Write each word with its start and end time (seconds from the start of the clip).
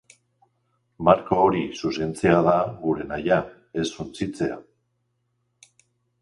Marko 1.09 1.35
hori 1.41 1.61
zuzentzea 1.81 2.39
da 2.47 2.55
gure 2.87 3.05
nahia, 3.11 3.39
ez 3.83 3.85
suntsitzea. 3.91 4.59